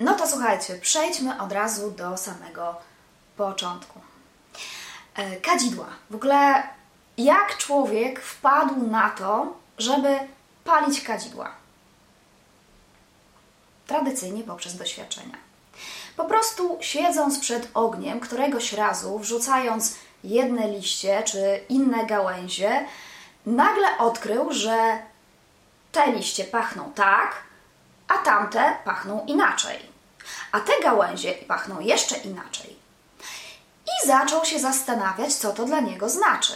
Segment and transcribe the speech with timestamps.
[0.00, 2.76] No to słuchajcie, przejdźmy od razu do samego
[3.36, 4.00] początku.
[5.14, 5.86] E, kadzidła.
[6.10, 6.62] W ogóle
[7.18, 10.18] jak człowiek wpadł na to, żeby
[10.64, 11.50] palić kadzidła?
[13.86, 15.36] Tradycyjnie poprzez doświadczenia.
[16.16, 19.94] Po prostu siedząc przed ogniem, któregoś razu wrzucając
[20.24, 22.86] jedne liście czy inne gałęzie,
[23.46, 24.98] nagle odkrył, że
[25.92, 27.34] te liście pachną tak,
[28.10, 29.78] a tamte pachną inaczej.
[30.52, 32.76] A te gałęzie pachną jeszcze inaczej.
[33.86, 36.52] I zaczął się zastanawiać, co to dla niego znaczy.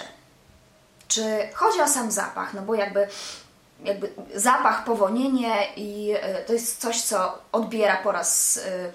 [1.09, 3.09] Czy chodzi o sam zapach, no bo jakby,
[3.84, 8.92] jakby zapach, powonienie i e, to jest coś, co odbiera po raz e,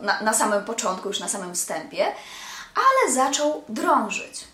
[0.00, 2.06] na, na samym początku, już na samym wstępie,
[2.74, 4.44] ale zaczął drążyć.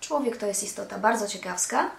[0.00, 1.90] Człowiek to jest istota bardzo ciekawska.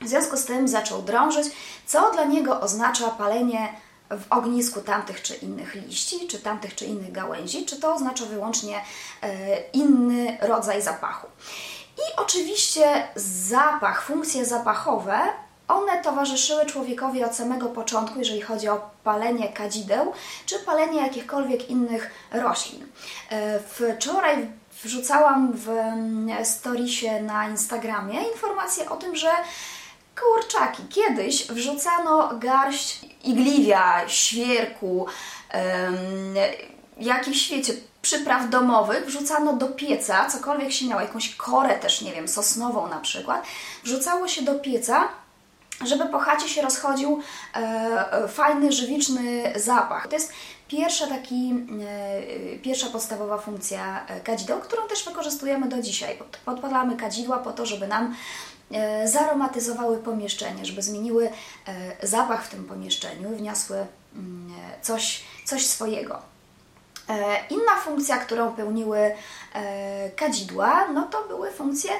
[0.00, 1.46] W związku z tym zaczął drążyć,
[1.86, 3.74] co dla niego oznacza palenie
[4.10, 8.80] w ognisku tamtych czy innych liści, czy tamtych czy innych gałęzi, czy to oznacza wyłącznie
[9.22, 11.26] e, inny rodzaj zapachu.
[11.98, 15.20] I oczywiście zapach, funkcje zapachowe,
[15.68, 20.12] one towarzyszyły człowiekowi od samego początku, jeżeli chodzi o palenie kadzideł,
[20.46, 22.86] czy palenie jakichkolwiek innych roślin.
[23.30, 24.50] E, wczoraj
[24.84, 29.30] wrzucałam w mm, storiesie na Instagramie informację o tym, że
[30.20, 30.82] kurczaki.
[30.88, 35.06] Kiedyś wrzucano garść igliwia, świerku,
[35.54, 36.34] um,
[36.98, 42.28] jakichś, wiecie, przypraw domowych, wrzucano do pieca, cokolwiek się miało, jakąś korę też, nie wiem,
[42.28, 43.44] sosnową na przykład,
[43.84, 45.08] wrzucało się do pieca,
[45.84, 47.22] żeby po chacie się rozchodził
[47.54, 47.58] e,
[48.12, 50.08] e fajny, żywiczny zapach.
[50.08, 50.32] To jest
[50.68, 51.54] pierwsza, taki,
[52.54, 56.18] e, pierwsza podstawowa funkcja e, kadzideł, którą też wykorzystujemy do dzisiaj.
[56.44, 58.14] Podpalamy kadzidła po to, żeby nam
[59.04, 61.30] zaromatyzowały pomieszczenie, żeby zmieniły
[61.66, 66.22] e, zapach w tym pomieszczeniu wniosły mm, e, coś, coś swojego.
[67.50, 69.14] Inna funkcja, którą pełniły
[70.16, 71.90] kadzidła, no to były funkcje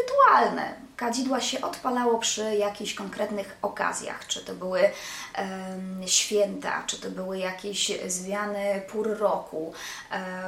[0.00, 0.74] rytualne.
[0.96, 4.90] Kadzidła się odpalało przy jakichś konkretnych okazjach, czy to były
[6.06, 9.72] święta, czy to były jakieś zmiany pór roku.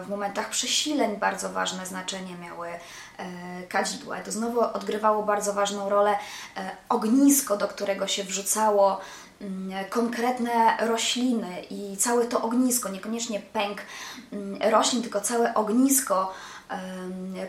[0.05, 2.69] w momentach przesileń bardzo ważne znaczenie miały
[3.69, 4.21] kadzidła.
[4.21, 6.19] To znowu odgrywało bardzo ważną rolę
[6.88, 9.00] ognisko, do którego się wrzucało
[9.91, 13.83] konkretne rośliny i całe to ognisko, niekoniecznie pęk
[14.33, 16.33] mm, roślin, tylko całe ognisko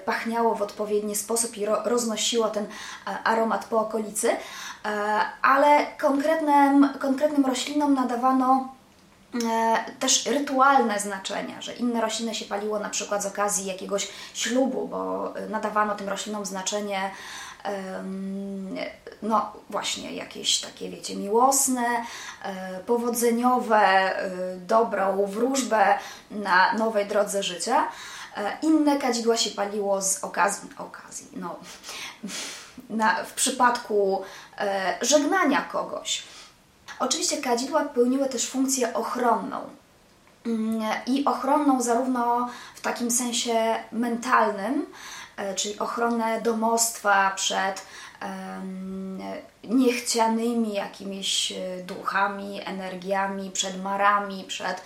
[0.06, 2.68] pachniało w odpowiedni sposób i roznosiło ten e,
[3.24, 4.38] aromat po okolicy, e,
[5.42, 8.74] ale konkretnym, konkretnym roślinom nadawano
[9.34, 14.88] e, też rytualne znaczenia, że inne rośliny się paliło na przykład z okazji jakiegoś ślubu,
[14.88, 17.12] bo nadawano tym roślinom znaczenie
[19.22, 22.05] no właśnie jakieś takie, wiecie, miłosne,
[22.44, 26.00] e, powodzeniowe, e, dobrą wróżbę
[26.31, 27.88] na nowej drodze życia.
[28.38, 31.56] E, inne kadzidła się paliło z okazji, okazji no,
[32.89, 34.23] na, w przypadku
[35.01, 36.23] żegnania kogoś.
[37.00, 39.61] Oczywiście kadzidła pełniły też funkcję ochronną.
[40.45, 44.85] Mm, I ochronną zarówno w takim sensie mentalnym,
[45.56, 47.86] czyli ochronę domostwa przed
[49.64, 54.81] niechcianymi jakimiś e, duchami, energiami, przed marami, przed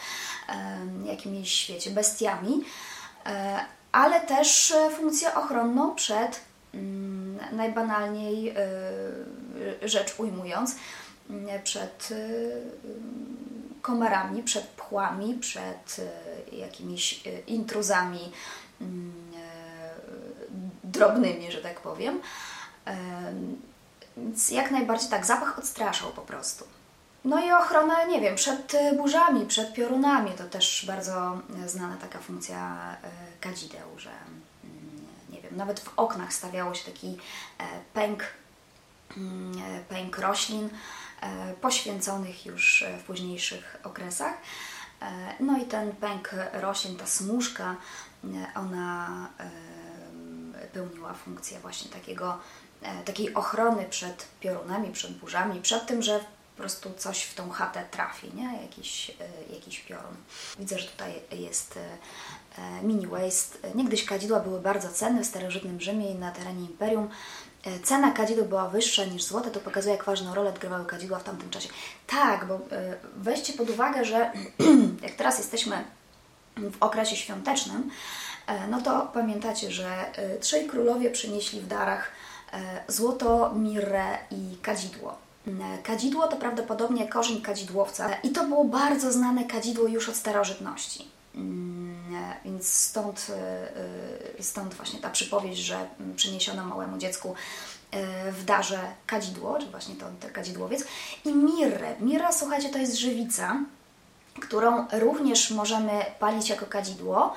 [1.05, 2.63] jakimiś, wiecie, bestiami,
[3.25, 3.59] e,
[3.91, 6.41] ale też funkcję ochronną przed
[6.73, 8.53] mm, najbanalniej
[9.81, 10.75] rzecz ujmując,
[11.63, 12.09] przed
[13.81, 16.01] komarami, przed pchłami, przed
[16.51, 18.31] jakimiś intruzami
[18.81, 19.30] mm,
[21.01, 22.21] drobnymi, że tak powiem.
[24.17, 26.65] Więc jak najbardziej tak, zapach odstraszał po prostu.
[27.25, 32.77] No i ochronę, nie wiem, przed burzami, przed piorunami, to też bardzo znana taka funkcja
[33.03, 33.09] e,
[33.41, 37.63] kadzideł, że mm, nie wiem, nawet w oknach stawiało się taki e,
[37.93, 38.23] pęk,
[39.17, 40.69] mm, e, pęk roślin
[41.61, 44.33] poświęconych już w późniejszych okresach.
[45.39, 47.75] No i ten pęk roślin, ta smuszka,
[48.55, 49.27] ona
[50.73, 52.37] pełniła funkcję właśnie takiego,
[52.81, 57.49] e, takiej ochrony przed piorunami, przed burzami, przed tym, że po prostu coś w tą
[57.49, 58.61] chatę trafi, nie?
[58.61, 60.15] Jakiś, e, jakiś piorun.
[60.59, 61.79] Widzę, że tutaj jest
[62.57, 63.73] e, mini waste.
[63.75, 67.09] Niegdyś kadzidła były bardzo cenne w starożytnym Rzymie i na terenie imperium.
[67.83, 71.49] Cena kadzidła była wyższa niż złote, to pokazuje, jak ważną rolę odgrywały kadzidła w tamtym
[71.49, 71.69] czasie.
[72.07, 72.59] Tak, bo
[73.15, 74.31] weźcie pod uwagę, że
[75.03, 75.83] jak teraz jesteśmy
[76.57, 77.91] w okresie świątecznym,
[78.69, 82.11] no to pamiętacie, że e, trzej królowie przynieśli w darach
[82.53, 85.17] e, złoto, mirrę i kadzidło.
[85.83, 91.07] Kadzidło to prawdopodobnie korzeń kadzidłowca i to było bardzo znane kadzidło już od starożytności.
[92.45, 93.27] Więc stąd,
[94.39, 97.35] stąd właśnie ta przypowieść, że przyniesiono małemu dziecku
[98.31, 100.83] w darze kadzidło, czy właśnie to, ten kadzidłowiec
[101.25, 101.95] i mirrę.
[101.99, 103.57] Mirra, słuchajcie, to jest żywica,
[104.39, 107.33] którą również możemy palić jako kadzidło.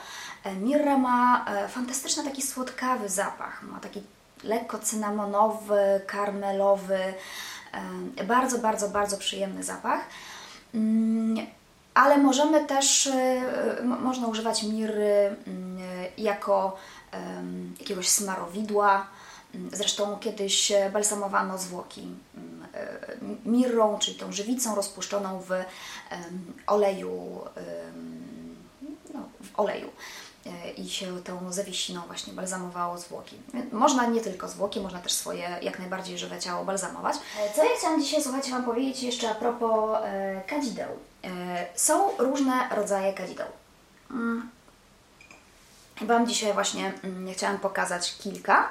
[0.60, 4.02] Mirra ma fantastyczny taki słodkawy zapach, ma taki
[4.42, 7.14] lekko cynamonowy, karmelowy,
[8.26, 10.00] bardzo, bardzo, bardzo przyjemny zapach.
[10.74, 11.46] Mm,
[11.94, 13.10] ale możemy też,
[14.00, 15.78] można używać miry mm,
[16.18, 16.76] jako
[17.80, 19.06] jakiegoś smarowidła.
[19.72, 25.50] Zresztą kiedyś balsamowano zwłoki mm, mirrą, czyli tą żywicą rozpuszczoną w
[26.66, 27.40] oleju,
[29.14, 29.90] no, w oleju.
[30.46, 33.36] E, i się tą zawiesiną właśnie balzamowało zwłoki.
[33.72, 37.16] Można nie tylko zwłoki, można też swoje jak najbardziej żywe ciało balzamować.
[37.16, 40.88] E, co ja chciałam dzisiaj, słuchajcie, Wam powiedzieć jeszcze a propos e, kadzideł.
[41.24, 43.46] E, są różne rodzaje kadzideł.
[44.10, 44.50] Mm.
[46.00, 48.68] Wam dzisiaj właśnie mm, chciałam pokazać kilka.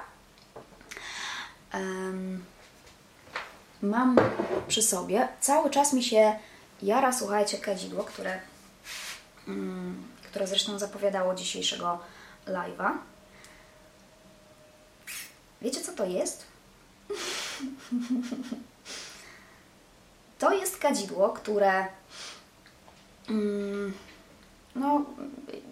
[1.74, 2.44] Um,
[3.81, 4.16] mam
[4.68, 6.40] przy sobie, cały czas mi się
[6.81, 8.40] jara, słuchajcie, kadzidło, które
[9.48, 12.00] mm, które zresztą zapowiadało dzisiejszego
[12.47, 12.97] live'a.
[15.62, 16.45] Wiecie, co to jest?
[20.39, 21.88] to jest kadzidło, które
[23.30, 23.94] mm,
[24.75, 25.06] no,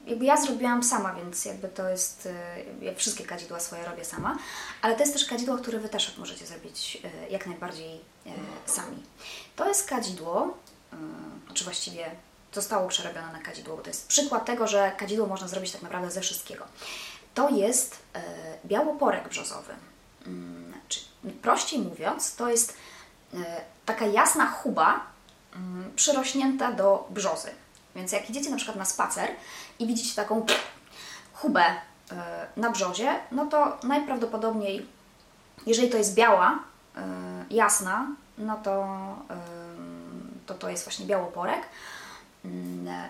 [0.08, 4.38] jakby ja zrobiłam sama, więc jakby to jest, y, ja wszystkie kadzidła swoje robię sama,
[4.82, 8.30] ale to jest też kadzidło, które Wy też możecie zrobić y, jak najbardziej y,
[8.66, 9.04] sami.
[9.56, 10.58] To jest kadzidło,
[11.54, 12.12] czy właściwie
[12.54, 16.12] zostało przerobione na kadzidło, bo to jest przykład tego, że kadzidło można zrobić tak naprawdę
[16.12, 16.66] ze wszystkiego.
[17.34, 18.22] To jest e,
[18.66, 19.74] białoporek brzozowy.
[20.26, 20.74] Mm,
[21.42, 22.78] prościej mówiąc, to jest
[23.34, 23.38] e,
[23.86, 25.00] taka jasna chuba
[25.56, 27.52] mm, przyrośnięta do brzozy.
[27.96, 29.30] Więc jak idziecie na przykład na spacer
[29.80, 30.46] i widzicie taką
[31.34, 34.88] chubę e, na brzozie, no to najprawdopodobniej,
[35.66, 36.60] jeżeli to jest biała,
[37.50, 38.08] jasna,
[38.38, 38.88] no to
[40.46, 41.62] to, to jest właśnie białoporek.
[42.46, 43.10] Mm,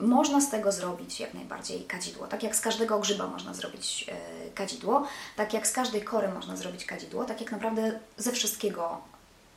[0.00, 2.26] można z tego zrobić jak najbardziej kadzidło.
[2.26, 5.06] Tak jak z każdego grzyba można zrobić e, kadzidło,
[5.36, 9.00] tak jak z każdej kory można zrobić kadzidło, tak jak naprawdę ze wszystkiego,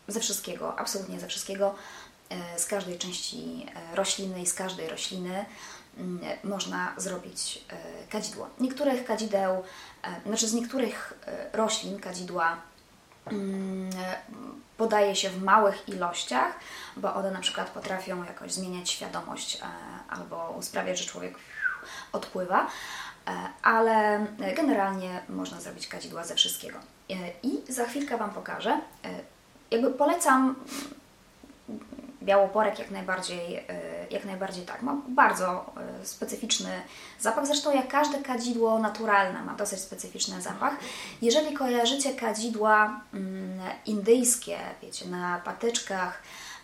[0.07, 1.75] ze wszystkiego, absolutnie ze wszystkiego,
[2.30, 5.45] e, z każdej części e, rośliny i z każdej rośliny
[5.98, 7.65] mm, można zrobić
[8.10, 8.50] kadzidło.
[8.60, 9.63] Niektórych kadzideł,
[10.25, 11.13] znaczy z niektórych
[11.54, 12.57] roślin kadzidła
[14.78, 16.54] podaje się w małych ilościach,
[16.98, 19.66] bo one na przykład potrafią jakoś zmieniać świadomość e,
[20.10, 21.36] albo sprawiać, że człowiek
[22.12, 22.68] odpływa,
[23.28, 23.31] e,
[23.62, 26.80] ale generalnie można zrobić kadzidła ze wszystkiego.
[27.10, 28.81] E, I za chwilkę Wam pokażę.
[29.72, 30.56] Jakby polecam
[32.24, 33.66] białoporek jak najbardziej,
[34.10, 34.81] jak najbardziej tak.
[34.81, 35.74] Ma bardzo
[36.04, 36.81] specyficzny
[37.20, 37.48] zapach.
[37.48, 40.74] Zresztą jak każde kadzidło naturalne ma dosyć specyficzny zapach.
[41.22, 46.24] Jeżeli kojarzycie kadzidła mm, indyjskie, wiecie, na patyczkach,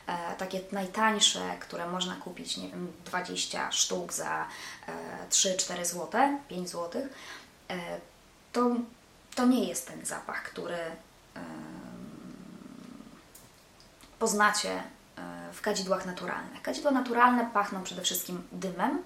[0.10, 4.48] E, takie najtańsze, które można kupić, nie wiem, 20 sztuk za
[5.30, 7.02] 3-4 zł, 5 zł,
[8.54, 8.76] to,
[9.36, 10.78] to nie jest ten zapach, który
[14.20, 14.84] poznacie
[15.54, 16.62] w kadzidłach naturalnych.
[16.62, 19.04] Kadzidła naturalne pachną przede wszystkim dymem,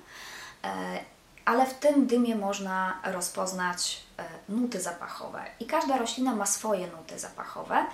[0.64, 1.00] e,
[1.46, 4.04] ale w tym dymie można rozpoznać
[4.50, 5.46] nuty zapachowe.
[5.60, 7.86] I każda roślina ma swoje nuty zapachowe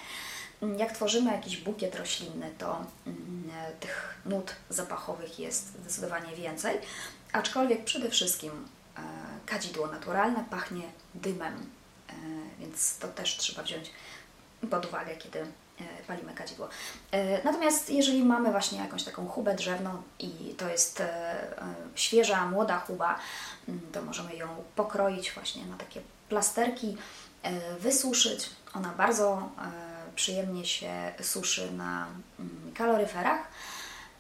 [0.78, 6.78] jak tworzymy jakiś bukiet roślinny, to mm, tych nut zapachowych jest zdecydowanie więcej,
[7.32, 8.52] aczkolwiek przede wszystkim
[8.98, 9.02] e,
[9.46, 10.84] kadzidło naturalne pachnie
[11.16, 11.70] dymem,
[12.10, 12.14] e,
[12.60, 13.92] więc to też trzeba wziąć
[14.70, 15.46] pod uwagę, kiedy e,
[16.08, 16.70] palimy kadzidło.
[17.44, 21.04] Natomiast jeżeli mamy właśnie jakąś taką chubę drzewną i to jest
[21.96, 23.20] świeża, młoda chuba,
[23.68, 26.98] mm, to możemy ją pokroić właśnie na takie plasterki,
[27.80, 28.50] wysuszyć.
[28.74, 29.50] Ona bardzo
[30.16, 32.08] przyjemnie się suszy na
[32.40, 33.48] mm, kaloryferach.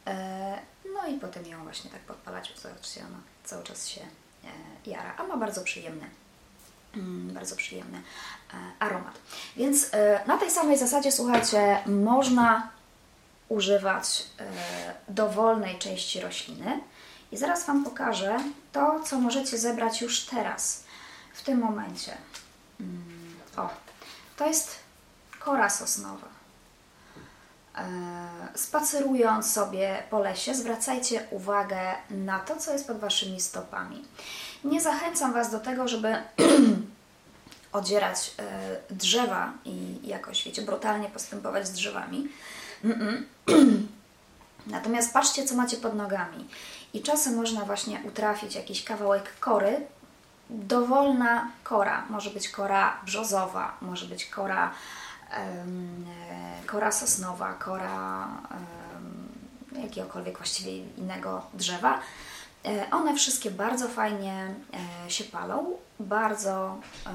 [0.07, 0.59] E,
[0.93, 5.15] no i potem ją właśnie tak podpalać, bo zobaczcie, ona cały czas się e, jara,
[5.17, 6.09] a ma bardzo przyjemny,
[7.33, 8.03] bardzo przyjemny e,
[8.79, 9.19] aromat.
[9.57, 9.91] Więc
[10.27, 12.69] na tej samej zasadzie, słuchajcie, można
[13.49, 14.23] używać
[15.07, 16.79] dowolnej części rośliny.
[17.31, 18.39] I zaraz Wam pokażę
[18.71, 20.83] to, co możecie zebrać już teraz,
[21.33, 22.17] w tym momencie.
[22.79, 23.69] Mm, o,
[24.37, 24.75] to jest
[25.39, 26.27] kora sosnowa.
[27.75, 27.87] E,
[28.55, 31.79] spacerując sobie po lesie, zwracajcie uwagę
[32.09, 34.05] na to, co jest pod Waszymi stopami.
[34.63, 36.15] Nie zachęcam Was do tego, żeby
[37.71, 38.35] odzierać
[38.89, 42.27] drzewa i jakoś, wiecie, brutalnie postępować z drzewami.
[44.67, 46.47] Natomiast patrzcie, co macie pod nogami.
[46.93, 49.87] I czasem można właśnie utrafić jakiś kawałek kory,
[50.49, 52.05] dowolna kora.
[52.09, 54.71] Może być kora brzozowa, może być kora,
[55.37, 56.05] um,
[56.65, 61.99] kora sosnowa, kora um, jakiegokolwiek właściwie innego drzewa.
[62.65, 64.55] E, one wszystkie bardzo fajnie
[65.05, 67.11] e, się palą, bardzo e,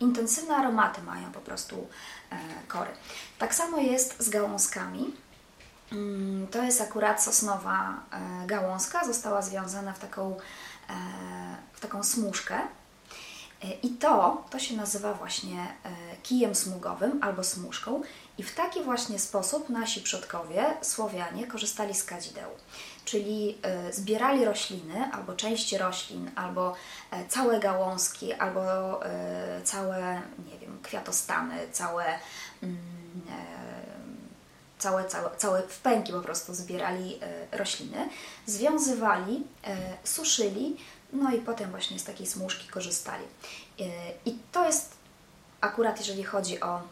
[0.00, 1.86] intensywne aromaty mają po prostu
[2.68, 2.90] kory.
[3.38, 5.14] Tak samo jest z gałązkami.
[5.92, 8.00] Mm, to jest akurat sosnowa
[8.46, 10.36] gałązka, została związana w taką,
[11.72, 12.58] w taką smużkę.
[13.82, 15.74] I to, to się nazywa właśnie
[16.22, 18.02] kijem smugowym albo smużką
[18.38, 22.50] i w taki właśnie sposób nasi przodkowie, Słowianie, korzystali z kadzideł
[23.04, 26.74] czyli e, zbierali rośliny, albo części roślin, albo
[27.10, 32.04] e, całe gałązki, albo e, całe, nie wiem, kwiatostany, całe,
[32.62, 32.76] mm,
[34.78, 35.62] całe, całe, całe
[36.12, 37.20] po prostu zbierali
[37.52, 38.08] rośliny,
[38.46, 39.44] związywali,
[40.04, 40.76] suszyli,
[41.12, 43.24] no i potem właśnie z takiej smuszki korzystali.
[44.26, 44.94] I to jest
[45.60, 46.82] akurat, jeżeli chodzi o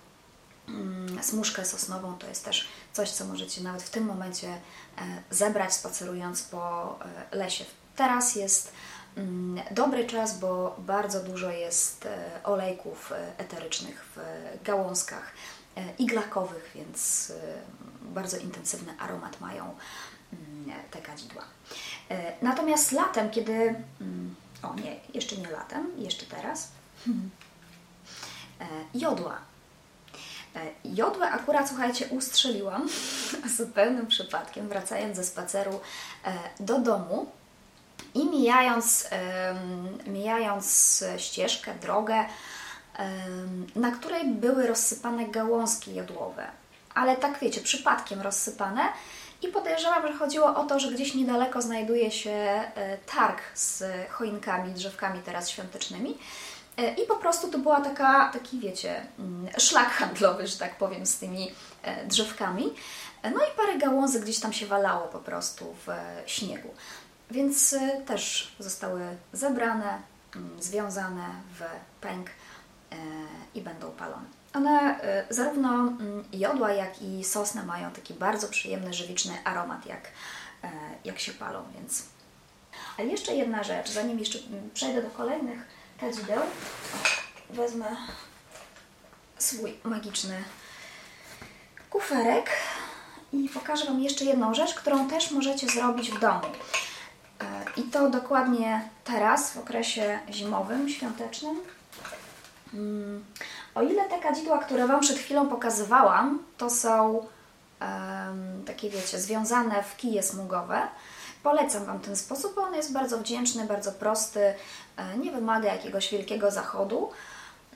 [1.22, 6.42] smuszkę sosnową, to jest też coś, co możecie nawet w tym momencie e, zebrać spacerując
[6.42, 6.96] po
[7.32, 7.64] e, lesie.
[7.96, 8.72] Teraz jest
[9.16, 14.20] mm, dobry czas, bo bardzo dużo jest e, olejków eterycznych w
[14.64, 15.32] gałązkach
[15.98, 17.32] iglakowych, więc
[18.02, 19.74] bardzo intensywny aromat mają
[20.32, 21.42] mm, te kadzidła.
[22.42, 23.52] Natomiast latem, kiedy.
[24.00, 26.68] Mm, o nie, jeszcze nie latem, jeszcze teraz.
[28.94, 29.38] Jodła
[30.84, 32.88] jodłę akurat, słuchajcie, ustrzeliłam
[33.58, 35.80] zupełnym przypadkiem, wracając ze spaceru
[36.24, 37.26] e, do domu
[38.14, 39.08] i mijając,
[40.06, 42.24] mijając ścieżkę, drogę,
[43.74, 46.46] na której były rozsypane gałązki jodłowe.
[46.94, 48.82] Ale tak wiecie, przypadkiem rozsypane.
[49.42, 54.72] I podejrzewam, że chodziło o to, że gdzieś niedaleko znajduje się e, targ z choinkami,
[54.72, 56.18] drzewkami teraz świątecznymi.
[56.78, 61.06] E, I po prostu to była taka, taki, wiecie, mm, szlak handlowy, że tak powiem,
[61.06, 61.50] z tymi
[61.82, 62.74] e, drzewkami.
[63.22, 65.90] E, no i parę gałązek gdzieś tam się walało po prostu w
[66.26, 66.74] śniegu.
[67.30, 67.74] Więc
[68.06, 69.00] też zostały
[69.32, 69.98] zebrane,
[70.36, 71.26] mm, związane
[71.58, 71.62] w
[72.00, 72.30] pęk
[73.54, 74.26] i będą palone.
[74.54, 80.08] One, zarówno mm, jodła, jak i sosna mają taki bardzo przyjemny, żywiczny aromat, jak,
[81.04, 82.02] jak się palą, więc...
[82.98, 84.38] Ale jeszcze jedna rzecz, zanim jeszcze
[84.74, 86.42] przejdę do kolejnych kadzideł.
[87.50, 87.96] Wezmę
[89.38, 90.44] swój magiczny
[91.90, 92.50] kuferek
[93.32, 96.46] i pokażę Wam jeszcze jedną rzecz, którą też możecie zrobić w domu.
[97.40, 97.44] E,
[97.76, 101.56] I to dokładnie teraz, w okresie zimowym, świątecznym.
[102.74, 103.24] Mm,
[103.74, 107.14] o ile te kadzidła, które Wam przed chwilą pokazywałam, to są
[107.80, 110.88] um, takie, wiecie, związane w kije smugowe,
[111.42, 114.54] Polecam Wam ten sposób, bo on jest bardzo wdzięczny, bardzo prosty,
[114.96, 117.10] e, nie wymaga jakiegoś wielkiego zachodu,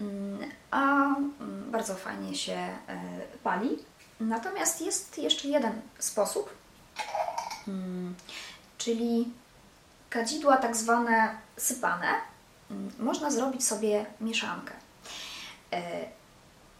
[0.00, 0.38] mm,
[0.71, 2.78] a mm, bardzo fajnie się e,
[3.42, 3.78] pali.
[4.21, 6.54] Natomiast jest jeszcze jeden sposób,
[7.69, 8.14] mm,
[8.78, 9.33] czyli
[10.11, 12.09] kadzidła tak zwane sypane.
[12.99, 14.73] Można zrobić sobie mieszankę.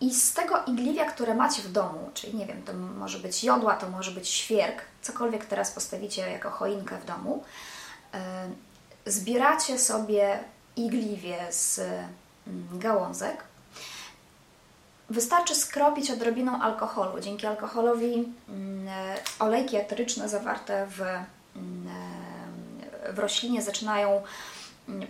[0.03, 3.75] I z tego igliwia, które macie w domu, czyli nie wiem, to może być jodła,
[3.75, 7.45] to może być świerk, cokolwiek teraz postawicie jako choinkę w domu,
[8.15, 8.49] e,
[9.07, 10.39] zbieracie sobie
[10.77, 13.45] igliwie z mm, gałązek.
[15.11, 17.21] Wystarczy skropić odrobiną alkoholu.
[17.21, 18.89] Dzięki alkoholowi mm,
[19.39, 21.01] olejki eteryczne zawarte w,
[21.57, 21.89] mm,
[23.13, 24.23] w roślinie zaczynają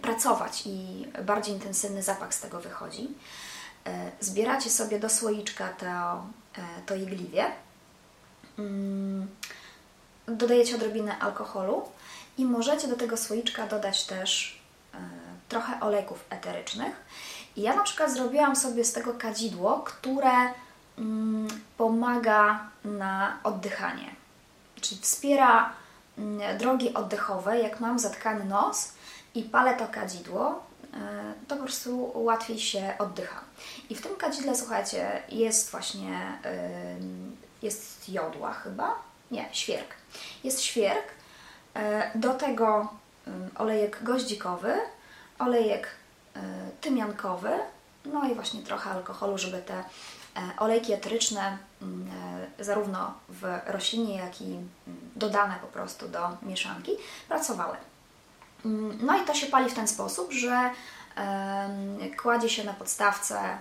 [0.02, 3.08] pracować i bardziej intensywny zapach z tego wychodzi.
[3.86, 7.44] E, zbieracie sobie do słoiczka to, e, to igliwie,
[8.58, 9.28] mm,
[10.26, 11.88] dodajecie odrobinę alkoholu
[12.38, 14.60] i możecie do tego słoiczka dodać też
[14.94, 14.98] e,
[15.48, 17.04] trochę olejków eterycznych.
[17.56, 20.32] I ja na przykład zrobiłam sobie z tego kadzidło, które
[20.98, 24.14] mm, pomaga na oddychanie,
[24.80, 25.72] czyli wspiera
[26.18, 27.58] mm, drogi oddechowe.
[27.58, 28.92] Jak mam zatkany nos
[29.34, 30.71] i palę to kadzidło,
[31.48, 33.40] to po prostu łatwiej się oddycha.
[33.90, 36.38] I w tym kadzidle, słuchajcie, jest właśnie,
[37.62, 38.94] jest jodła chyba,
[39.30, 39.94] nie, świerk.
[40.44, 41.06] Jest świerk,
[41.74, 42.88] e, do tego
[43.58, 44.74] olejek goździkowy,
[45.38, 45.88] olejek
[46.36, 46.40] e,
[46.80, 47.50] tymiankowy,
[48.04, 49.84] no i właśnie trochę alkoholu, żeby te
[50.58, 51.58] olejki eteryczne
[52.60, 54.58] zarówno w roślinie, jak i
[55.16, 56.92] dodane po prostu do mieszanki
[57.28, 57.76] pracowały.
[58.64, 60.70] Mm, no i to się pali w ten sposób, że
[62.22, 63.58] kładzie się na podstawce e,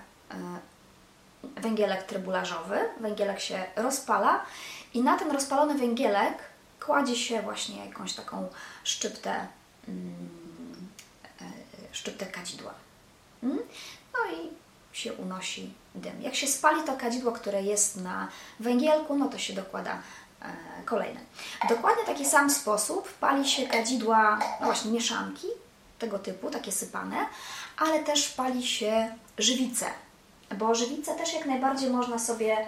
[1.61, 2.79] węgielek trybularzowy.
[2.99, 4.45] Węgielek się rozpala
[4.93, 6.37] i na ten rozpalony węgielek
[6.85, 8.49] kładzie się właśnie jakąś taką
[8.83, 9.47] szczyptę,
[9.87, 10.13] mm,
[11.41, 11.45] e,
[11.91, 12.73] szczyptę kadzidła.
[13.43, 13.59] Mm?
[14.13, 14.49] No i
[14.97, 16.21] się unosi dym.
[16.21, 18.27] Jak się spali to kadzidło, które jest na
[18.59, 20.01] węgielku, no to się dokłada
[20.85, 21.19] kolejne.
[21.65, 25.47] W dokładnie taki sam sposób pali się kadzidła, no właśnie mieszanki
[25.99, 27.25] tego typu, takie sypane,
[27.77, 29.85] ale też pali się żywice,
[30.57, 32.67] bo żywice też jak najbardziej można sobie e,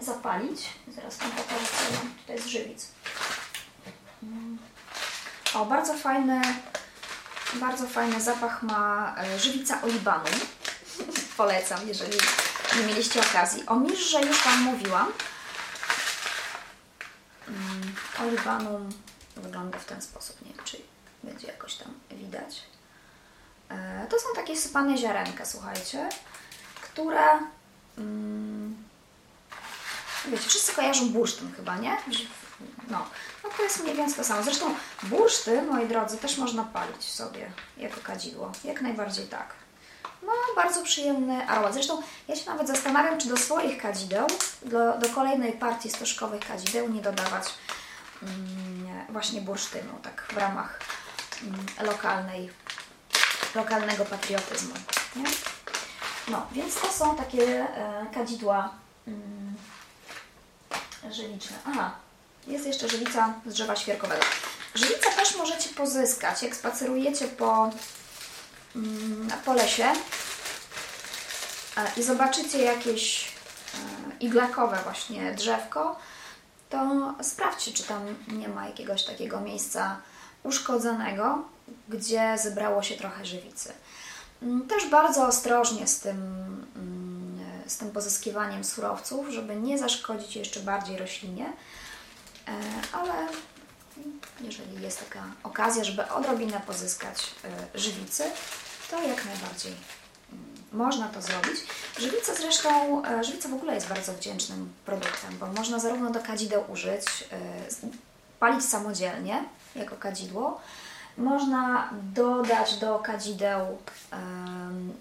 [0.00, 0.68] zapalić.
[0.88, 2.88] Zaraz Wam pokażę, co tutaj jest żywic.
[5.54, 6.42] O, bardzo fajny,
[7.54, 10.24] bardzo fajny zapach ma e, żywica olibanu.
[11.36, 12.18] Polecam, jeżeli
[12.76, 13.66] nie mieliście okazji.
[13.66, 15.06] O mirze już Wam mówiłam.
[18.22, 18.90] Olibanum
[19.36, 20.42] wygląda w ten sposób.
[20.42, 20.76] Nie wiem, czy
[21.22, 22.62] będzie jakoś tam widać.
[23.70, 26.08] E, to są takie sypane ziarenka, słuchajcie,
[26.80, 27.24] które...
[27.98, 28.76] Mm,
[30.28, 31.96] wiecie, wszyscy kojarzą bursztyn chyba, nie?
[32.90, 33.06] No,
[33.44, 34.42] no to jest mniej więcej to samo.
[34.42, 38.52] Zresztą bursztyn, moi drodzy, też można palić sobie jako kadzidło.
[38.64, 39.54] Jak najbardziej tak.
[40.22, 41.74] No, bardzo przyjemny aromat.
[41.74, 44.26] Zresztą ja się nawet zastanawiam, czy do swoich kadzideł,
[44.62, 47.44] do, do kolejnej partii stożkowych kadzideł nie dodawać
[49.08, 50.80] właśnie bursztynu, tak w ramach
[51.42, 52.50] mm, lokalnej,
[53.54, 54.74] lokalnego patriotyzmu.
[55.16, 55.24] Nie?
[56.28, 58.70] No, więc to są takie e, kadzidła
[59.06, 59.54] mm,
[61.10, 61.56] żywiczne.
[61.66, 61.92] Aha,
[62.46, 64.22] jest jeszcze żywica z drzewa świerkowego.
[64.74, 67.70] Żywicę też możecie pozyskać, jak spacerujecie po,
[68.76, 69.92] mm, po lesie
[71.76, 73.28] e, i zobaczycie jakieś e,
[74.20, 75.96] iglakowe właśnie drzewko,
[76.72, 80.00] to sprawdźcie, czy tam nie ma jakiegoś takiego miejsca
[80.42, 81.44] uszkodzonego,
[81.88, 83.72] gdzie zebrało się trochę żywicy.
[84.42, 86.16] Mm, też bardzo ostrożnie z tym,
[86.76, 91.52] mm, z tym pozyskiwaniem surowców, żeby nie zaszkodzić jeszcze bardziej roślinie,
[92.48, 92.52] e,
[92.92, 93.12] ale
[94.40, 97.30] jeżeli jest taka okazja, żeby odrobinę pozyskać
[97.74, 98.24] e, żywicy,
[98.90, 99.72] to jak najbardziej
[100.72, 101.60] można to zrobić.
[101.98, 106.64] Żywica zresztą, e, żywica w ogóle jest bardzo wdzięcznym produktem, bo można zarówno do kadzideł
[106.68, 107.04] użyć,
[108.40, 109.44] palić samodzielnie
[109.76, 110.60] jako kadzidło,
[111.18, 113.78] można dodać do kadzideł,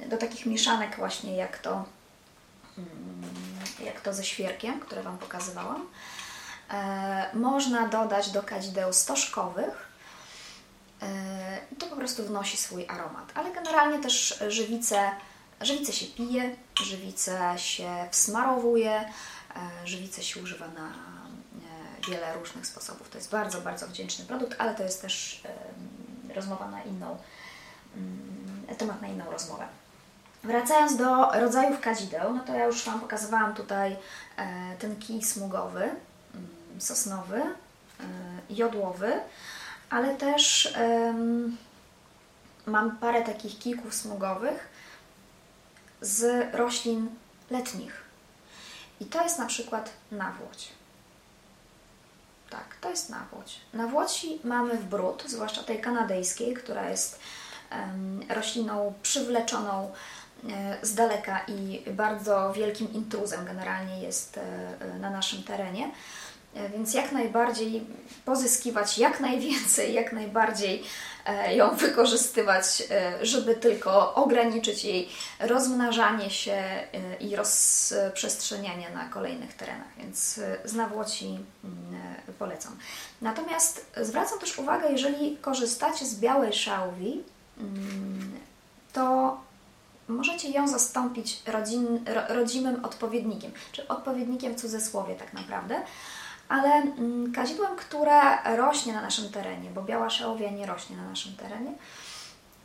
[0.07, 1.85] do takich mieszanek właśnie jak to,
[2.77, 2.89] mm,
[3.85, 5.85] jak to ze świerkiem, które Wam pokazywałam.
[6.71, 9.91] E, można dodać do kadzideł stożkowych.
[11.01, 13.31] E, to po prostu wnosi swój aromat.
[13.35, 15.11] Ale generalnie też żywice,
[15.65, 21.11] żywice się pije, żywice się wsmarowuje, e, żywice się używa na
[22.07, 23.09] wiele różnych sposobów.
[23.09, 25.43] To jest bardzo, bardzo wdzięczny produkt, ale to jest też
[26.35, 27.17] rozmowa na inną,
[27.97, 29.67] mm, temat na inną rozmowę.
[30.43, 33.97] Wracając do rodzajów kadzideł, no to ja już Wam pokazywałam tutaj
[34.37, 36.01] e, ten kij smugowy, mm,
[36.79, 38.03] sosnowy, e,
[38.49, 39.19] jodłowy,
[39.89, 40.73] ale też
[42.65, 44.69] mam parę takich kijków smugowych
[46.01, 47.09] z roślin
[47.51, 48.01] letnich.
[48.99, 50.69] I to jest na przykład nawłoć.
[52.49, 53.59] Tak, to jest nawłoć.
[53.73, 57.19] Nawłoci mamy w brud, zwłaszcza tej kanadyjskiej, która jest
[57.71, 59.91] um, rośliną przywleczoną
[60.49, 65.91] e, z daleka i bardzo wielkim intruzem generalnie jest e, na naszym terenie.
[66.55, 67.83] E, więc jak najbardziej
[68.25, 70.83] pozyskiwać jak najwięcej, jak najbardziej
[71.25, 75.09] e, ją wykorzystywać, e, żeby tylko ograniczyć jej
[75.39, 76.63] rozmnażanie się
[77.19, 79.87] i rozprzestrzenianie na kolejnych terenach.
[79.97, 81.25] Więc z nawłoci
[81.63, 82.77] mm, polecam.
[83.21, 87.23] Natomiast zwracam też uwagę, jeżeli korzystacie z białej szałwi,
[87.57, 88.31] mm,
[88.93, 89.37] to
[90.07, 95.83] możecie ją zastąpić rodzin, rodzimym odpowiednikiem, czy odpowiednikiem w cudzysłowie tak naprawdę,
[96.51, 98.21] ale mm, kadzidłem, które
[98.57, 101.71] rośnie na naszym terenie, bo biała szałwia nie rośnie na naszym terenie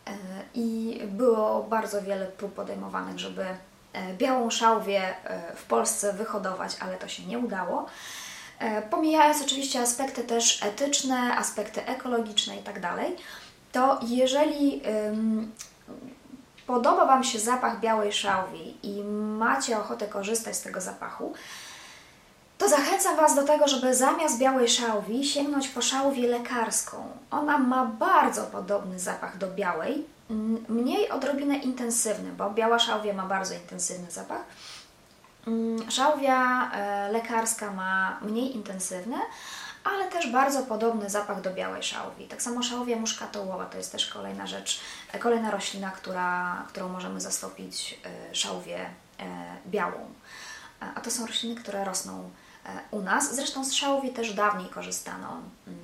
[0.07, 0.13] e,
[0.55, 3.45] i było bardzo wiele prób podejmowanych, żeby
[3.93, 7.87] e, białą szałwię e, w Polsce wyhodować, ale to się nie udało.
[8.91, 13.17] Pomijając oczywiście aspekty też etyczne, aspekty ekologiczne i tak dalej,
[13.73, 14.83] to jeżeli
[16.67, 19.05] podoba Wam się zapach białej szałwi i
[19.39, 21.35] macie ochotę korzystać z tego zapachu,
[22.59, 27.09] to zachęcam Was do tego, żeby zamiast białej szałwi sięgnąć po szałwię lekarską.
[27.31, 30.07] Ona ma bardzo podobny zapach do białej,
[30.69, 34.45] mniej odrobinę intensywny, bo biała szałwia ma bardzo intensywny zapach.
[35.89, 39.17] Szałwia e, lekarska ma mniej intensywny,
[39.85, 42.29] ale też bardzo podobny zapach do białej szałwi.
[42.29, 44.81] Tak samo szałwia muszkatołowa to jest też kolejna rzecz,
[45.13, 48.87] e, kolejna roślina, która, którą możemy zastąpić e, szałwię
[49.67, 50.11] białą.
[50.95, 52.31] A to są rośliny, które rosną
[52.91, 53.35] u nas.
[53.35, 55.29] Zresztą z szałwi też dawniej korzystano
[55.67, 55.79] mm,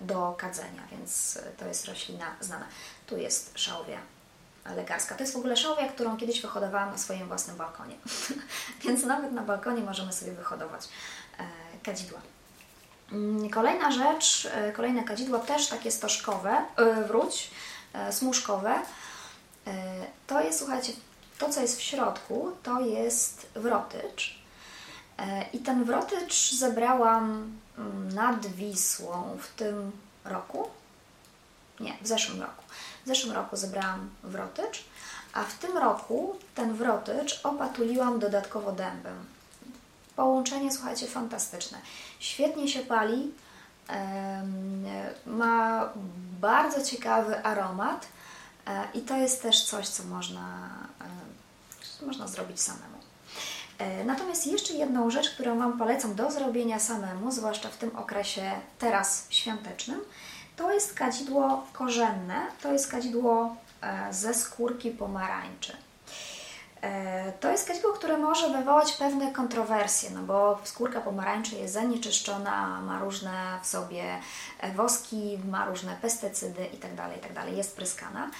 [0.00, 2.64] do kadzenia, więc to jest roślina znana.
[3.06, 3.98] Tu jest szałwia
[4.76, 5.14] lekarska.
[5.14, 7.94] To jest w ogóle szałwia, którą kiedyś wyhodowałam na swoim własnym balkonie.
[8.84, 10.88] Więc nawet na balkonie możemy sobie wyhodować
[11.38, 11.44] e,
[11.82, 12.20] kadzidła.
[13.12, 17.50] Mm, kolejna rzecz, e, kolejne kadzidło też takie stożkowe, e, wróć,
[18.10, 18.74] smuszkowe.
[20.26, 20.92] To jest, słuchajcie,
[21.38, 24.37] to co jest w środku, to jest wrotycz.
[25.52, 29.92] I ten wrotycz zebrałam mm, nad Wisłą w tym
[30.24, 30.68] roku.
[31.80, 32.62] Nie, w zeszłym roku.
[33.04, 34.84] W zeszłym roku zebrałam wrotycz,
[35.32, 39.24] a w tym roku ten wrotycz opatuliłam dodatkowo dębem.
[40.16, 41.78] Połączenie, słuchajcie, fantastyczne.
[42.20, 43.32] Świetnie się pali,
[45.26, 45.88] ma
[46.40, 48.06] bardzo ciekawy aromat
[48.66, 50.70] e, i to jest też coś, co można,
[52.02, 52.97] e, można zrobić samemu.
[53.78, 58.52] E, natomiast jeszcze jedną rzecz, którą Wam polecam do zrobienia samemu, zwłaszcza w tym okresie
[58.78, 60.00] teraz świątecznym,
[60.56, 65.76] to jest kadzidło korzenne, to jest kadzidło e, ze skórki pomarańczy.
[66.82, 72.80] E, to jest kadzidło, które może wywołać pewne kontrowersje, no bo skórka pomarańczy jest zanieczyszczona,
[72.80, 74.04] ma różne w sobie
[74.76, 78.30] woski, ma różne pestycydy itd., tak itd., tak jest pryskana.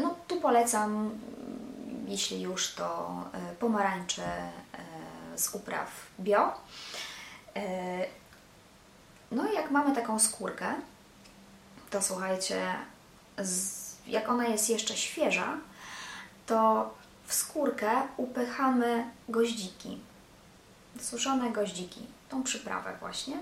[0.00, 1.10] No tu polecam,
[2.10, 3.16] jeśli już, to
[3.58, 4.50] pomarańcze
[5.36, 6.52] z upraw bio.
[9.30, 10.74] No i jak mamy taką skórkę,
[11.90, 12.74] to słuchajcie,
[14.06, 15.56] jak ona jest jeszcze świeża,
[16.46, 16.90] to
[17.26, 20.00] w skórkę upychamy goździki,
[21.00, 23.38] suszone goździki, tą przyprawę właśnie.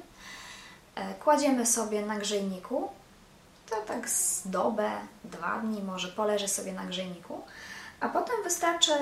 [0.94, 2.90] E, kładziemy sobie na grzejniku,
[3.70, 4.90] to tak z dobę,
[5.24, 7.42] dwa dni może poleży sobie na grzejniku,
[8.00, 8.92] a potem wystarczy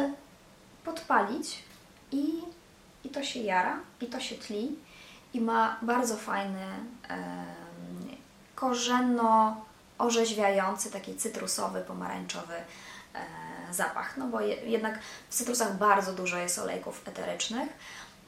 [0.84, 1.62] podpalić
[2.12, 2.42] i,
[3.04, 4.76] i to się jara, i to się tli
[5.34, 6.66] i ma bardzo fajny,
[8.54, 9.64] korzenno
[9.98, 12.64] orzeźwiający, taki cytrusowy, pomarańczowy e,
[13.70, 14.16] zapach.
[14.16, 17.68] No bo jednak w cytrusach bardzo dużo jest olejków eterycznych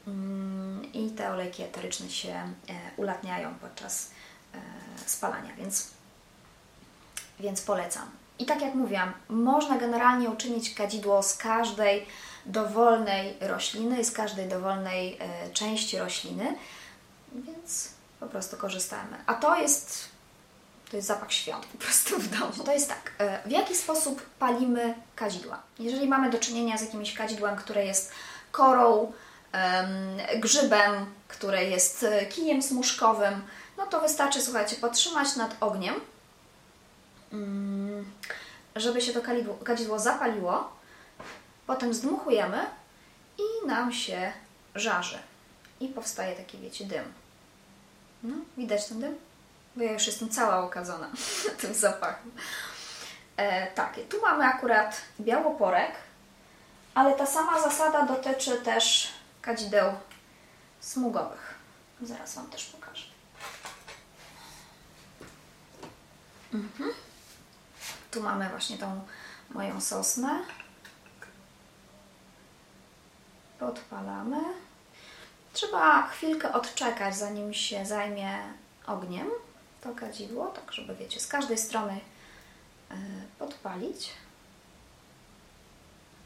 [0.07, 2.51] mm, i te olejki eteryczne się e,
[2.97, 4.11] ulatniają podczas
[4.53, 4.59] e,
[5.05, 5.91] spalania, więc,
[7.39, 8.09] więc polecam.
[8.39, 12.05] I tak jak mówiłam, można generalnie uczynić kadzidło z każdej
[12.45, 15.17] dowolnej rośliny, z każdej dowolnej
[15.53, 16.55] części rośliny
[17.35, 19.17] więc po prostu korzystamy.
[19.25, 20.09] A to jest,
[20.91, 22.63] to jest zapach świąt po prostu w domu.
[22.65, 25.61] To jest tak, e, w jaki sposób palimy kadzidła?
[25.79, 28.11] Jeżeli mamy do czynienia z jakimś kadzidłem, które jest
[28.51, 29.11] korą,
[30.39, 33.41] grzybem, które jest e, kijem smuszkowym,
[33.77, 35.95] no to wystarczy, słuchajcie, podtrzymać nad ogniem,
[37.33, 37.88] mm,
[38.75, 39.21] żeby się to
[39.63, 40.71] kadzidło zapaliło.
[41.67, 42.65] Potem zdmuchujemy
[43.37, 44.33] i nam się
[44.75, 45.19] żarzy
[45.79, 47.13] i powstaje taki, wiecie, dym.
[48.23, 49.17] No, widać ten dym?
[49.75, 51.09] Bo ja już jestem cała okadzona
[51.61, 52.31] tym zapachem.
[53.37, 55.91] E, tak, tu mamy akurat białoporek,
[56.95, 59.93] ale ta sama zasada dotyczy też kadzideł
[60.79, 61.55] smugowych.
[62.01, 63.05] Zaraz Wam też pokażę.
[66.53, 66.91] Mhm.
[68.11, 69.01] Tu mamy właśnie tą
[69.49, 70.39] moją sosnę.
[73.59, 74.37] Podpalamy.
[75.53, 78.39] Trzeba chwilkę odczekać, zanim się zajmie
[78.87, 79.29] ogniem
[79.81, 81.99] to kadzidło, tak żeby, wiecie, z każdej strony
[82.91, 82.95] e,
[83.39, 84.09] podpalić.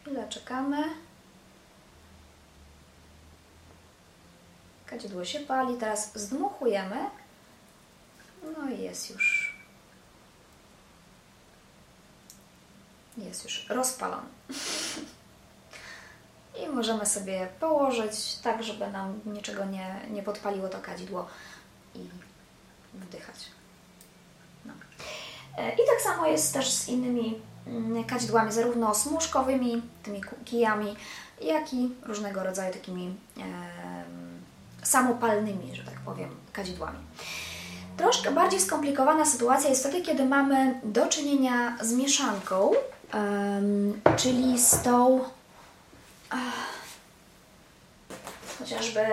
[0.01, 0.83] Chwilę czekamy.
[4.85, 7.09] Kadzidło się pali, teraz zdmuchujemy.
[8.57, 9.42] No i jest już
[13.17, 14.27] jest już rozpalony.
[16.61, 21.27] i możemy sobie położyć tak, żeby nam niczego nie, nie podpaliło to kadzidło
[21.95, 21.99] i
[22.93, 23.35] wdychać.
[24.65, 24.73] No.
[25.57, 30.95] E, I tak samo jest też z innymi mm, kadzidłami, zarówno smuszkowymi, tymi kijami,
[31.41, 33.43] jak i różnego rodzaju takimi e,
[34.83, 36.99] samopalnymi, że tak powiem, kadzidłami.
[37.97, 42.71] Troszkę bardziej skomplikowana sytuacja jest wtedy, kiedy mamy do czynienia z mieszanką,
[44.17, 45.23] czyli z tą
[48.59, 49.05] chociażby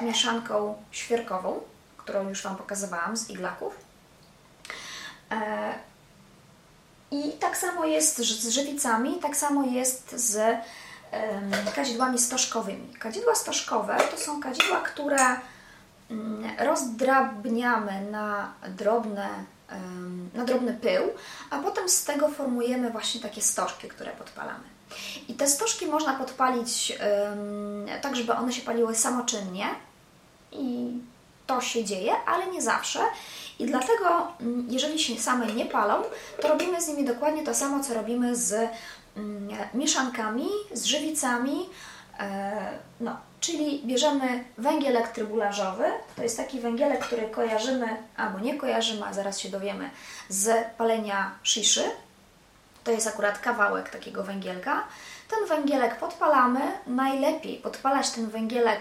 [0.00, 1.60] mieszanką świerkową,
[1.96, 3.74] którą już Wam pokazywałam z iglaków.
[5.30, 5.74] E,
[7.10, 10.60] I tak samo jest z żywicami, tak samo jest z
[11.74, 12.94] kadzidłami stożkowymi.
[12.94, 15.36] Kadzidła stożkowe to są kadzidła, które
[16.10, 19.28] mm, rozdrabniamy na drobne
[20.34, 21.02] na drobny pył,
[21.50, 24.64] a potem z tego formujemy właśnie takie stożki, które podpalamy.
[25.28, 26.98] I te stożki można podpalić
[28.02, 29.66] tak, żeby one się paliły samoczynnie
[30.52, 30.92] i
[31.46, 33.00] to się dzieje, ale nie zawsze.
[33.58, 36.02] I dlatego, mm, jeżeli się same nie palą,
[36.40, 38.70] to robimy z nimi dokładnie to samo, co robimy z
[39.16, 41.68] mm, mieszankami, z żywicami.
[42.18, 45.84] E, no, czyli bierzemy węgielek trybularzowy.
[46.16, 49.90] To jest taki węgielek, który kojarzymy, albo nie kojarzymy, a zaraz się dowiemy,
[50.28, 51.84] z palenia shiszy.
[52.84, 54.84] To jest akurat kawałek takiego węgielka.
[55.28, 56.60] Ten węgielek podpalamy.
[56.86, 58.80] Najlepiej podpalać ten węgielek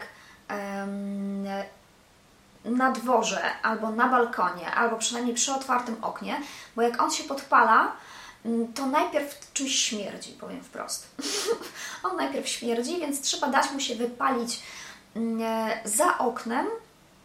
[2.66, 6.42] na dworze, albo na balkonie, albo przynajmniej przy otwartym oknie,
[6.76, 7.92] bo jak on się podpala,
[8.76, 11.08] to najpierw czymś śmierdzi, powiem wprost.
[12.04, 14.60] on najpierw śmierdzi, więc trzeba dać mu się wypalić
[15.16, 15.42] mm,
[15.86, 16.68] za oknem,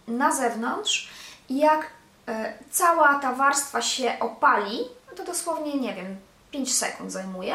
[0.09, 1.09] na zewnątrz
[1.49, 1.87] i jak
[2.29, 4.79] e, cała ta warstwa się opali,
[5.11, 6.17] no to dosłownie, nie wiem,
[6.51, 7.55] 5 sekund zajmuje,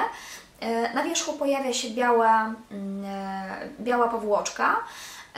[0.60, 4.84] e, na wierzchu pojawia się biała, mm, e, biała powłoczka,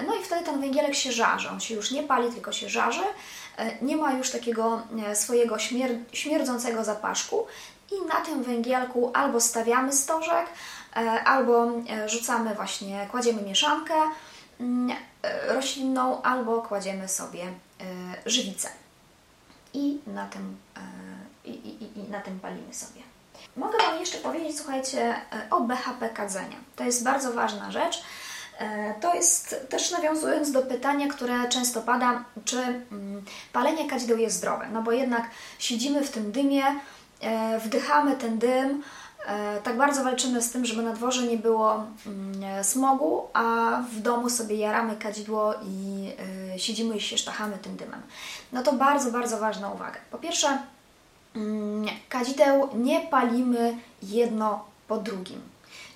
[0.08, 1.50] no i wtedy ten węgielek się żarzy.
[1.50, 3.04] On się już nie pali, tylko się żarzy.
[3.58, 7.48] E, nie ma już takiego e, swojego śmier śmierdzącego zapaszku
[7.92, 10.46] i na tym węgielku albo stawiamy stożek,
[10.96, 11.72] e, albo
[12.06, 13.94] rzucamy właśnie, kładziemy mieszankę
[14.60, 14.98] mm,
[15.48, 17.44] roślinną, albo kładziemy sobie
[18.26, 18.70] żywicę.
[19.74, 20.58] I na tym,
[21.46, 23.02] i, i, i na tym palimy sobie.
[23.58, 25.16] Mogę Wam jeszcze powiedzieć, słuchajcie,
[25.52, 26.58] o BHP kadzenia.
[26.76, 28.04] To jest bardzo ważna rzecz.
[28.62, 34.38] E, to jest też nawiązując do pytania, które często pada, czy mm, palenie kadzideł jest
[34.38, 34.68] zdrowe.
[34.72, 36.76] No bo jednak siedzimy w tym dymie, e,
[37.60, 38.84] wdychamy ten dym,
[39.26, 44.00] e, tak bardzo walczymy z tym, żeby na dworze nie było mm, smogu, a w
[44.00, 46.10] domu sobie jaramy kadzidło i
[46.58, 48.02] siedzimy i się sztachamy tym dymem.
[48.52, 50.00] No to bardzo, bardzo ważna uwaga.
[50.12, 50.58] Po pierwsze,
[51.36, 55.42] mm, kadzideł nie palimy jedno po drugim.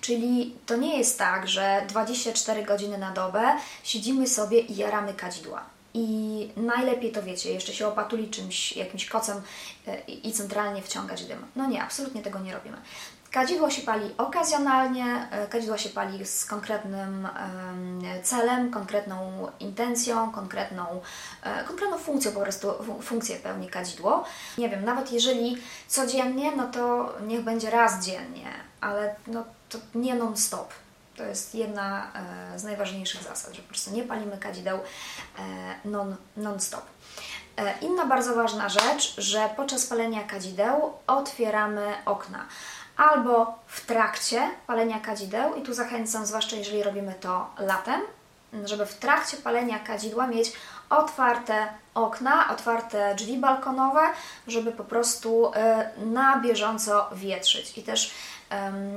[0.02, 5.75] Czyli to nie jest tak, że 24 godziny na dobę siedzimy sobie i jaramy kadzidła.
[5.98, 9.42] I najlepiej to wiecie, jeszcze się opatuli czymś, jakimś kocem
[9.88, 11.46] e, i centralnie wciągać dym.
[11.56, 12.78] No nie, absolutnie tego nie robimy.
[13.32, 17.28] Kadzidło się pali okazjonalnie, e, kadzidło się pali z konkretnym
[18.24, 21.02] celem, konkretną intencją, konkretną,
[21.44, 24.24] e, konkretną funkcją, po prostu funkcję pełni kadzidło.
[24.58, 30.16] Nie wiem, nawet jeżeli codziennie, no to niech będzie raz dziennie, ale no, to nie
[30.16, 30.74] non-stop.
[31.17, 32.12] To jest jedna
[32.54, 34.80] e, z najważniejszych zasad, że po prostu nie palimy kadzideł
[35.86, 36.86] non, non-stop.
[37.82, 42.45] Inna bardzo ważna rzecz, że podczas palenia kadzideł otwieramy okna
[42.97, 48.01] albo w trakcie palenia kadzideł, i tu zachęcam, zwłaszcza jeżeli robimy to latem,
[48.65, 50.51] żeby w trakcie palenia kadzidła mieć
[50.89, 54.01] otwarte okna, otwarte drzwi balkonowe,
[54.47, 57.78] żeby po prostu e, na bieżąco wietrzyć.
[57.78, 58.13] I też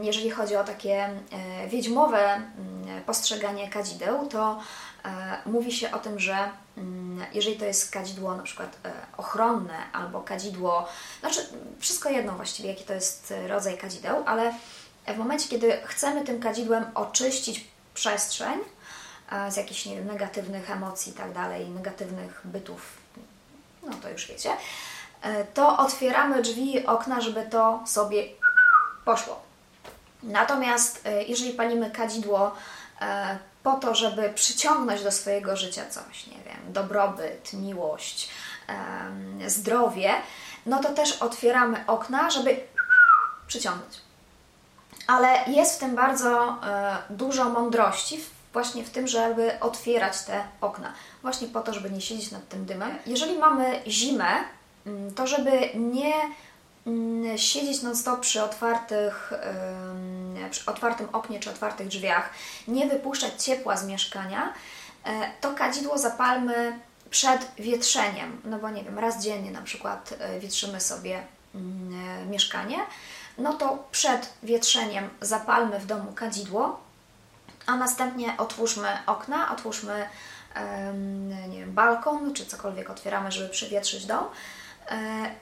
[0.03, 4.61] jeżeli chodzi o takie e, wiedźmowe mm, postrzeganie kadzideł, to
[5.05, 9.93] E, mówi się o tym, że mm, jeżeli to jest kadzidło na przykład e, ochronne
[9.93, 10.89] albo kadzidło,
[11.21, 11.47] znaczy
[11.79, 14.55] wszystko jedno właściwie, jaki to jest rodzaj kadzideł, ale
[15.07, 18.59] w momencie, kiedy chcemy tym kadzidłem oczyścić przestrzeń
[19.49, 22.97] z jakichś nie wiem, negatywnych emocji i tak dalej, negatywnych bytów,
[23.83, 24.51] no to już wiecie,
[25.55, 28.25] to otwieramy drzwi, okna, żeby to sobie
[29.05, 29.48] poszło.
[30.23, 32.53] Natomiast jeżeli palimy kadzidło
[33.63, 38.29] po to, żeby przyciągnąć do swojego życia coś, nie wiem, dobrobyt, miłość,
[39.47, 40.11] zdrowie,
[40.67, 42.61] no to też otwieramy okna, żeby
[43.47, 44.01] przyciągnąć.
[45.07, 48.21] Ale jest w tym bardzo e, dużo mądrości,
[48.53, 52.67] właśnie w tym, żeby otwierać te okna, właśnie po to, żeby nie siedzieć nad tym
[52.67, 52.99] dymem.
[53.07, 54.29] Jeżeli mamy zimę,
[54.87, 56.15] mm, to żeby nie
[57.37, 59.33] siedzieć non-stop przy otwartych,
[60.51, 62.31] przy otwartym oknie czy otwartych drzwiach,
[62.69, 64.53] nie wypuszczać ciepła z mieszkania,
[65.05, 66.79] e, to kadzidło zapalmy
[67.11, 71.23] przed wietrzeniem, no bo nie wiem, raz dziennie na przykład e, wietrzymy sobie
[71.55, 72.79] mm, e, mieszkanie,
[73.39, 76.81] no to przed wietrzeniem zapalmy w domu kadzidło,
[77.67, 80.09] a następnie otwórzmy okna, otwórzmy
[81.49, 84.25] nie wiem, balkon czy cokolwiek otwieramy, żeby przywietrzyć dom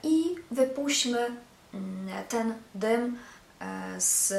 [0.03, 1.27] i wypuśćmy
[1.73, 3.17] mm, ten dym
[3.59, 4.33] e, z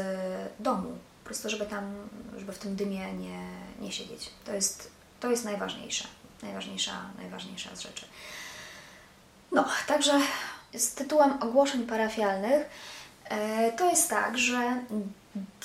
[0.61, 0.99] domu.
[1.23, 1.94] Po prostu, żeby tam,
[2.38, 3.40] żeby w tym dymie nie,
[3.81, 4.31] nie siedzieć.
[4.44, 4.90] To jest,
[5.21, 6.05] to jest najważniejsze.
[6.42, 8.07] Najważniejsza, najważniejsza z rzeczy.
[9.53, 10.21] No, także
[10.75, 12.71] z tytułem ogłoszeń parafialnych
[13.25, 14.83] e, to jest tak, że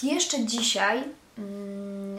[0.04, 1.04] jeszcze dzisiaj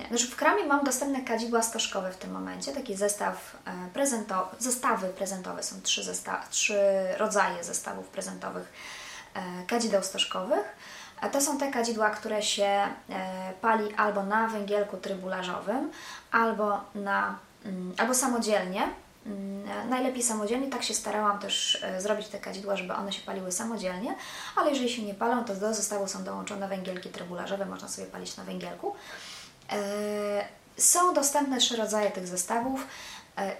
[0.08, 5.08] znaczy w kramie mam dostępne kadzidła stożkowe w tym momencie, taki zestaw e, prezentowy, zestawy
[5.08, 6.78] prezentowe, są trzy, zesta trzy
[7.18, 8.72] rodzaje zestawów prezentowych
[9.34, 10.76] e, kadzideł stożkowych.
[11.32, 12.90] To są te kadzidła, które się e,
[13.60, 15.90] pali albo na węgielku trybularzowym,
[16.32, 18.82] albo, na, mm, albo samodzielnie.
[19.64, 23.52] Mm, najlepiej samodzielnie, tak się starałam też e, zrobić te kadzidła, żeby one się paliły
[23.52, 24.16] samodzielnie,
[24.56, 28.36] ale jeżeli się nie palą, to do zestawu są dołączone węgielki trybularzowe, można sobie palić
[28.36, 28.94] na węgielku.
[29.72, 32.86] E, są dostępne trzy rodzaje tych zestawów.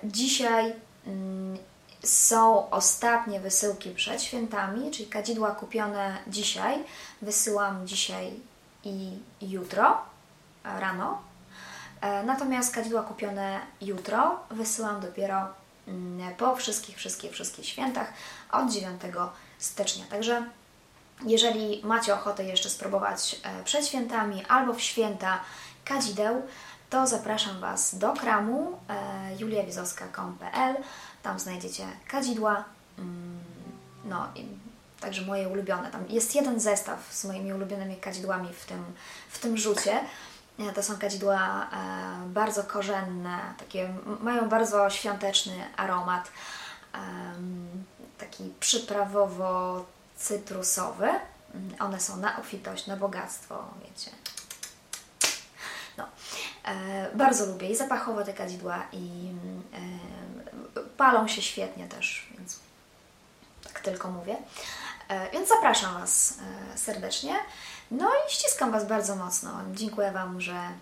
[0.05, 0.75] Dzisiaj
[1.07, 1.59] mm,
[2.05, 6.85] są ostatnie wysyłki przed świętami, czyli kadzidła kupione dzisiaj.
[7.23, 8.33] Wysyłam dzisiaj
[8.85, 9.97] i jutro
[10.65, 11.23] rano.
[12.01, 15.49] E, natomiast kadzidła kupione jutro wysyłam dopiero
[16.39, 18.13] po wszystkich, wszystkich, wszystkich świętach
[18.53, 19.01] od 9
[19.59, 20.05] stycznia.
[20.11, 20.45] Także
[21.27, 25.41] jeżeli macie ochotę jeszcze spróbować e, przed świętami albo w święta
[25.85, 26.43] kadzideł,
[26.91, 30.77] to zapraszam Was do kramu e, juliawizowska.com.pl
[31.25, 32.65] tam znajdziecie kadzidła,
[32.99, 33.41] mm,
[34.05, 34.29] no
[35.01, 35.91] także moje ulubione.
[35.91, 38.85] Tam jest jeden zestaw z moimi ulubionymi kadzidłami w tym,
[39.31, 40.01] w tym rzucie.
[40.59, 41.77] E, to są kadzidła e,
[42.27, 46.31] bardzo korzenne, takie mają bardzo świąteczny aromat,
[48.19, 51.09] taki przyprawowo-cytrusowy.
[51.55, 54.11] Mm, one są na obfitość, na bogactwo, wiecie.
[55.97, 56.09] No,
[56.65, 59.33] e, bardzo lubię i zapachowo te kadzidła i
[60.97, 62.59] palą się świetnie też, więc
[63.65, 64.37] tak tylko mówię.
[65.09, 66.39] E, więc zapraszam Was
[66.75, 67.35] e, serdecznie.
[67.91, 69.61] No i ściskam Was bardzo mocno.
[69.73, 70.73] Dziękuję Wam, że e,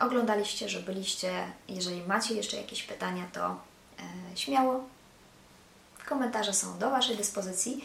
[0.00, 1.52] oglądaliście, że byliście.
[1.68, 3.60] Jeżeli macie jeszcze jakieś pytania, to
[4.34, 4.84] śmiało.
[6.06, 7.84] Komentarze są do Waszej dyspozycji.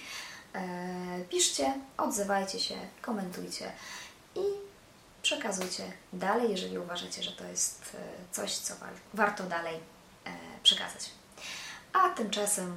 [1.29, 3.71] Piszcie, odzywajcie się, komentujcie
[4.35, 4.41] i
[5.21, 7.97] przekazujcie dalej, jeżeli uważacie, że to jest
[8.31, 8.73] coś, co
[9.13, 9.79] warto dalej
[10.63, 11.09] przekazać.
[11.93, 12.75] A tymczasem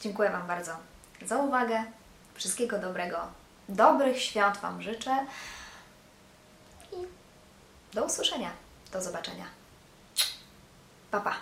[0.00, 0.72] dziękuję Wam bardzo
[1.26, 1.84] za uwagę.
[2.34, 3.18] Wszystkiego dobrego,
[3.68, 5.26] dobrych świąt Wam życzę
[6.92, 6.96] i
[7.94, 8.50] do usłyszenia,
[8.92, 9.44] do zobaczenia.
[11.10, 11.36] Pa, pa.